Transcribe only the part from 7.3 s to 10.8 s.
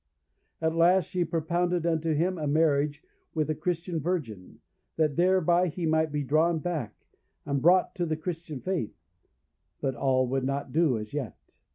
and brought to the Christian faith; but all would not